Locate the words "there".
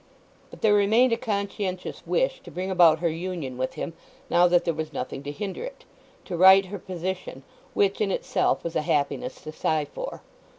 0.63-0.73, 4.65-4.73